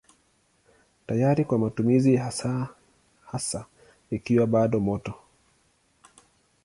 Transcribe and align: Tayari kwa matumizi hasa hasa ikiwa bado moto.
Tayari 1.07 1.45
kwa 1.45 1.57
matumizi 1.59 2.15
hasa 2.15 2.67
hasa 3.25 3.65
ikiwa 4.11 4.47
bado 4.47 4.79
moto. 4.79 5.13